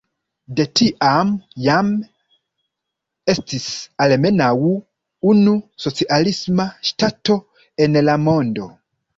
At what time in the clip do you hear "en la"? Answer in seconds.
7.87-8.21